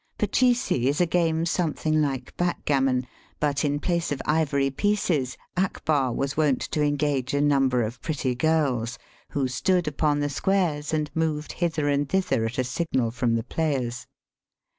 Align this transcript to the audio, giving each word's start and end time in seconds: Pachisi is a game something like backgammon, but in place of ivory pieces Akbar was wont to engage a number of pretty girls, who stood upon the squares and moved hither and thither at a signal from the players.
Pachisi 0.17 0.87
is 0.89 0.99
a 0.99 1.05
game 1.05 1.45
something 1.45 2.01
like 2.01 2.35
backgammon, 2.35 3.05
but 3.39 3.63
in 3.63 3.79
place 3.79 4.11
of 4.11 4.19
ivory 4.25 4.71
pieces 4.71 5.37
Akbar 5.55 6.11
was 6.11 6.35
wont 6.35 6.59
to 6.71 6.81
engage 6.81 7.35
a 7.35 7.39
number 7.39 7.83
of 7.83 8.01
pretty 8.01 8.33
girls, 8.33 8.97
who 9.29 9.47
stood 9.47 9.87
upon 9.87 10.19
the 10.19 10.27
squares 10.29 10.91
and 10.91 11.11
moved 11.13 11.51
hither 11.51 11.87
and 11.87 12.09
thither 12.09 12.45
at 12.45 12.57
a 12.57 12.63
signal 12.63 13.11
from 13.11 13.35
the 13.35 13.43
players. 13.43 14.07